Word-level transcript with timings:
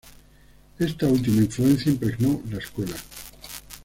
Esta 0.79 1.05
última 1.05 1.43
influencia 1.43 1.91
impregnó 1.91 2.41
la 2.49 2.57
escuela. 2.57 2.95